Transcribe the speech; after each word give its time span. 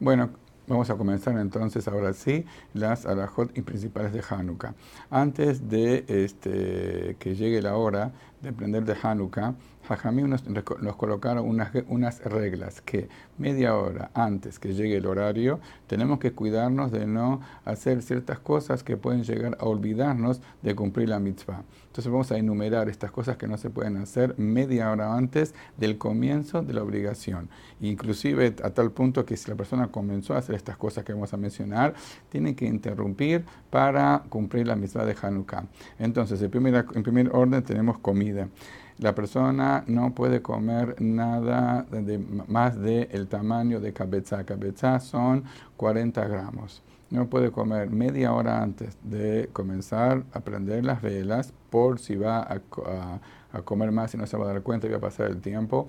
Bueno, 0.00 0.30
vamos 0.66 0.90
a 0.90 0.96
comenzar 0.96 1.36
entonces 1.38 1.88
ahora 1.88 2.12
sí 2.12 2.44
las 2.74 3.06
alajot 3.06 3.52
principales 3.62 4.12
de 4.12 4.22
Hanukkah. 4.28 4.74
Antes 5.10 5.68
de 5.68 6.04
este, 6.08 7.16
que 7.18 7.34
llegue 7.34 7.62
la 7.62 7.76
hora 7.76 8.12
de 8.40 8.52
prender 8.52 8.84
de 8.84 8.96
Hanukkah, 9.00 9.54
Jajamim 9.88 10.28
nos, 10.28 10.46
nos, 10.46 10.96
colocaron 10.96 11.48
unas, 11.48 11.70
unas 11.88 12.22
reglas 12.22 12.80
que 12.80 13.08
media 13.38 13.74
hora 13.74 14.10
antes 14.14 14.58
que 14.58 14.72
llegue 14.72 14.98
el 14.98 15.06
horario 15.06 15.58
tenemos 15.86 16.20
que 16.20 16.32
cuidarnos 16.32 16.92
de 16.92 17.06
no 17.06 17.40
hacer 17.64 18.02
ciertas 18.02 18.38
cosas 18.38 18.84
que 18.84 18.96
pueden 18.96 19.24
llegar 19.24 19.56
a 19.58 19.64
olvidarnos 19.64 20.40
de 20.62 20.74
cumplir 20.76 21.08
la 21.08 21.18
mitzvah. 21.18 21.64
Entonces 21.86 22.12
vamos 22.12 22.30
a 22.30 22.38
enumerar 22.38 22.88
estas 22.88 23.10
cosas 23.10 23.36
que 23.36 23.48
no 23.48 23.58
se 23.58 23.70
pueden 23.70 23.96
hacer 23.96 24.38
media 24.38 24.90
hora 24.92 25.16
antes 25.16 25.54
del 25.76 25.98
comienzo 25.98 26.62
de 26.62 26.72
la 26.74 26.82
obligación. 26.82 27.48
Inclusive 27.80 28.54
a 28.62 28.70
tal 28.70 28.92
punto 28.92 29.24
que 29.24 29.36
si 29.36 29.50
la 29.50 29.56
persona 29.56 29.88
comenzó 29.88 30.34
a 30.34 30.38
hacer 30.38 30.54
estas 30.60 30.76
cosas 30.76 31.04
que 31.04 31.12
vamos 31.12 31.32
a 31.34 31.36
mencionar, 31.36 31.94
tiene 32.28 32.54
que 32.54 32.66
interrumpir 32.66 33.44
para 33.70 34.22
cumplir 34.28 34.66
la 34.66 34.76
mitzvah 34.76 35.04
de 35.04 35.16
Hanukkah. 35.20 35.64
Entonces, 35.98 36.40
en 36.42 36.50
primer 37.02 37.30
orden 37.32 37.62
tenemos 37.62 37.98
comida 37.98 38.48
la 39.00 39.14
persona 39.14 39.82
no 39.86 40.14
puede 40.14 40.42
comer 40.42 41.00
nada 41.00 41.86
de, 41.90 42.18
más 42.48 42.78
del 42.78 43.08
el 43.10 43.28
tamaño 43.28 43.80
de 43.80 43.92
cabeza. 43.92 44.44
Cabeza 44.44 45.00
son 45.00 45.44
40 45.76 46.26
gramos. 46.28 46.82
No 47.08 47.26
puede 47.26 47.50
comer 47.50 47.90
media 47.90 48.32
hora 48.32 48.62
antes 48.62 48.96
de 49.02 49.48
comenzar 49.52 50.22
a 50.32 50.40
prender 50.40 50.84
las 50.84 51.02
velas 51.02 51.52
por 51.70 51.98
si 51.98 52.14
va 52.14 52.40
a, 52.42 52.60
comer 53.64 53.90
más 53.90 54.14
y 54.14 54.18
no 54.18 54.26
se 54.26 54.36
va 54.36 54.44
a 54.44 54.52
dar 54.52 54.62
cuenta 54.62 54.86
y 54.86 54.90
va 54.90 54.98
a 54.98 55.00
pasar 55.00 55.28
el 55.28 55.40
tiempo. 55.40 55.88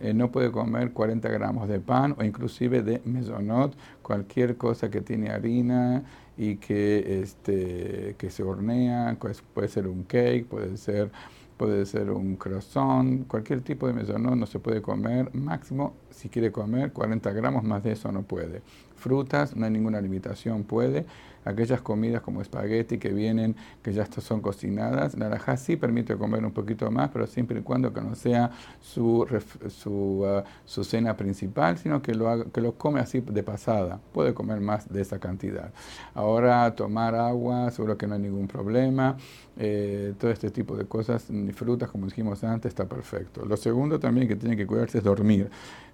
Eh, 0.00 0.14
no 0.14 0.30
puede 0.30 0.50
comer 0.50 0.92
40 0.92 1.28
gramos 1.28 1.68
de 1.68 1.80
pan 1.80 2.14
o 2.18 2.24
inclusive 2.24 2.82
de 2.82 3.02
mesonot, 3.04 3.76
cualquier 4.02 4.56
cosa 4.56 4.88
que 4.88 5.02
tiene 5.02 5.28
harina 5.28 6.04
y 6.38 6.56
que, 6.56 7.20
este, 7.20 8.14
que 8.16 8.30
se 8.30 8.42
hornea, 8.42 9.14
pues 9.20 9.42
puede 9.52 9.68
ser 9.68 9.86
un 9.86 10.04
cake, 10.04 10.46
puede 10.46 10.78
ser 10.78 11.10
puede 11.56 11.86
ser 11.86 12.10
un 12.10 12.36
croissant, 12.36 13.26
cualquier 13.26 13.60
tipo 13.62 13.86
de 13.86 13.92
mesonot 13.92 14.36
no 14.36 14.46
se 14.46 14.58
puede 14.58 14.82
comer, 14.82 15.34
máximo 15.34 15.94
si 16.10 16.28
quiere 16.28 16.52
comer 16.52 16.92
40 16.92 17.30
gramos, 17.32 17.64
más 17.64 17.82
de 17.82 17.92
eso 17.92 18.10
no 18.12 18.22
puede. 18.22 18.62
Frutas, 18.96 19.56
no 19.56 19.64
hay 19.64 19.70
ninguna 19.72 20.00
limitación, 20.00 20.64
puede. 20.64 21.06
Aquellas 21.44 21.80
comidas 21.80 22.22
como 22.22 22.40
espagueti 22.40 22.98
que 22.98 23.12
vienen, 23.12 23.56
que 23.82 23.92
ya 23.92 24.06
son 24.06 24.40
cocinadas, 24.40 25.16
la 25.16 25.56
sí 25.56 25.76
permite 25.76 26.16
comer 26.16 26.44
un 26.44 26.52
poquito 26.52 26.90
más, 26.90 27.10
pero 27.10 27.26
siempre 27.26 27.58
y 27.58 27.62
cuando 27.62 27.92
que 27.92 28.00
no 28.00 28.14
sea 28.14 28.50
su, 28.80 29.26
su, 29.68 30.24
uh, 30.24 30.42
su 30.64 30.84
cena 30.84 31.16
principal, 31.16 31.78
sino 31.78 32.00
que 32.00 32.14
lo, 32.14 32.50
que 32.50 32.60
lo 32.60 32.74
come 32.74 33.00
así 33.00 33.20
de 33.20 33.42
pasada. 33.42 33.98
Puede 34.12 34.34
comer 34.34 34.60
más 34.60 34.92
de 34.92 35.02
esa 35.02 35.18
cantidad. 35.18 35.72
Ahora 36.14 36.74
tomar 36.74 37.14
agua, 37.14 37.70
seguro 37.70 37.96
que 37.96 38.06
no 38.06 38.14
hay 38.14 38.20
ningún 38.20 38.46
problema. 38.48 39.16
Eh, 39.56 40.14
todo 40.18 40.30
este 40.30 40.50
tipo 40.50 40.76
de 40.76 40.86
cosas, 40.86 41.26
frutas, 41.54 41.90
como 41.90 42.06
dijimos 42.06 42.42
antes, 42.44 42.70
está 42.70 42.86
perfecto. 42.86 43.44
Lo 43.44 43.56
segundo 43.56 43.98
también 44.00 44.28
que 44.28 44.36
tiene 44.36 44.56
que 44.56 44.66
cuidarse 44.66 44.98
es 44.98 45.04
dormir. 45.04 45.50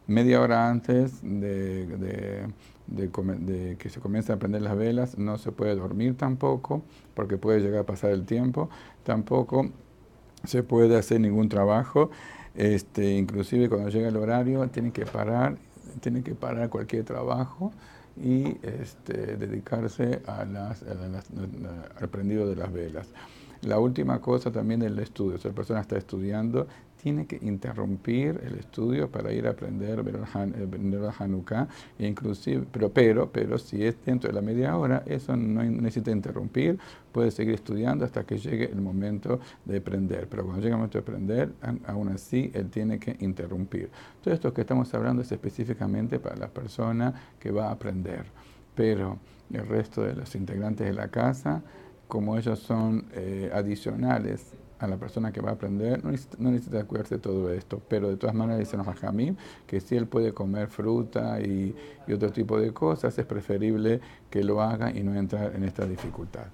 Media 0.06 0.40
hora 0.40 0.68
antes 0.68 1.20
de, 1.22 2.46
que 3.78 3.90
se 3.90 4.00
comience 4.00 4.32
a 4.32 4.38
prender 4.38 4.62
las 4.62 4.76
velas, 4.76 5.18
no 5.18 5.38
se 5.38 5.52
puede 5.52 5.74
dormir 5.76 6.16
tampoco, 6.16 6.82
porque 7.14 7.36
puede 7.36 7.60
llegar 7.60 7.80
a 7.80 7.86
pasar 7.86 8.10
el 8.10 8.24
tiempo. 8.24 8.70
Tampoco 9.04 9.70
se 10.44 10.62
puede 10.62 10.96
hacer 10.96 11.20
ningún 11.20 11.48
trabajo. 11.48 12.10
Este, 12.54 13.16
inclusive 13.16 13.68
cuando 13.68 13.88
llega 13.88 14.08
el 14.08 14.16
horario, 14.16 14.66
tiene 14.68 14.92
que 14.92 15.06
parar, 15.06 15.56
tiene 16.00 16.22
que 16.22 16.34
parar 16.34 16.68
cualquier 16.70 17.04
trabajo 17.04 17.72
y 18.16 18.56
este, 18.62 19.36
dedicarse 19.36 20.22
a 20.26 20.44
las, 20.44 20.82
al 22.00 22.08
prendido 22.08 22.48
de 22.48 22.56
las 22.56 22.72
velas. 22.72 23.08
La 23.62 23.78
última 23.78 24.20
cosa 24.20 24.52
también 24.52 24.80
del 24.80 24.98
estudio, 25.00 25.38
si 25.38 25.48
la 25.48 25.54
persona 25.54 25.80
está 25.80 25.96
estudiando, 25.96 26.66
tiene 27.02 27.26
que 27.26 27.38
interrumpir 27.42 28.40
el 28.44 28.56
estudio 28.56 29.10
para 29.10 29.32
ir 29.32 29.46
a 29.46 29.50
aprender 29.50 30.00
el 30.00 31.10
Hanukkah, 31.18 31.68
e 31.98 32.06
inclusive, 32.06 32.66
pero, 32.70 32.90
pero, 32.90 33.30
pero 33.30 33.58
si 33.58 33.84
es 33.84 33.96
dentro 34.04 34.28
de 34.28 34.34
la 34.34 34.42
media 34.42 34.76
hora, 34.76 35.02
eso 35.06 35.36
no 35.36 35.62
necesita 35.62 36.10
interrumpir, 36.10 36.78
puede 37.12 37.30
seguir 37.30 37.54
estudiando 37.54 38.04
hasta 38.04 38.24
que 38.24 38.38
llegue 38.38 38.70
el 38.70 38.80
momento 38.80 39.40
de 39.64 39.78
aprender. 39.78 40.28
Pero 40.28 40.44
cuando 40.44 40.60
llega 40.60 40.74
el 40.74 40.78
momento 40.78 40.98
de 40.98 41.02
aprender, 41.02 41.52
aún 41.86 42.08
así, 42.08 42.50
él 42.54 42.68
tiene 42.68 42.98
que 42.98 43.16
interrumpir. 43.20 43.90
Todo 44.22 44.34
esto 44.34 44.52
que 44.52 44.60
estamos 44.60 44.92
hablando 44.94 45.22
es 45.22 45.32
específicamente 45.32 46.18
para 46.18 46.36
la 46.36 46.48
persona 46.48 47.14
que 47.38 47.50
va 47.50 47.68
a 47.68 47.72
aprender, 47.72 48.24
pero 48.74 49.18
el 49.52 49.66
resto 49.66 50.02
de 50.02 50.14
los 50.14 50.34
integrantes 50.34 50.86
de 50.86 50.92
la 50.92 51.08
casa, 51.08 51.62
como 52.08 52.36
ellos 52.36 52.58
son 52.58 53.06
eh, 53.12 53.50
adicionales 53.54 54.54
a 54.78 54.86
la 54.86 54.96
persona 54.96 55.32
que 55.32 55.40
va 55.40 55.50
a 55.50 55.52
aprender, 55.54 56.04
no 56.04 56.10
necesita, 56.50 56.84
cuidarse 56.84 57.16
de 57.16 57.20
todo 57.20 57.52
esto, 57.52 57.82
pero 57.88 58.08
de 58.08 58.16
todas 58.16 58.34
maneras 58.34 58.60
dicen 58.60 58.78
los 58.78 58.88
hajamim 58.88 59.36
que 59.66 59.80
si 59.80 59.96
él 59.96 60.06
puede 60.06 60.32
comer 60.32 60.68
fruta 60.68 61.40
y, 61.40 61.74
y 62.06 62.12
otro 62.12 62.30
tipo 62.30 62.58
de 62.58 62.72
cosas, 62.72 63.18
es 63.18 63.26
preferible 63.26 64.00
que 64.30 64.44
lo 64.44 64.62
haga 64.62 64.90
y 64.90 65.02
no 65.02 65.14
entrar 65.14 65.54
en 65.54 65.64
esta 65.64 65.84
dificultad. 65.84 66.46